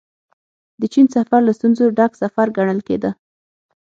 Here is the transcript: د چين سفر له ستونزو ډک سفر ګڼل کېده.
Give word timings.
د 0.79 0.81
چين 0.93 1.07
سفر 1.15 1.39
له 1.47 1.51
ستونزو 1.57 1.85
ډک 1.97 2.11
سفر 2.23 2.47
ګڼل 2.57 2.79
کېده. 2.87 3.11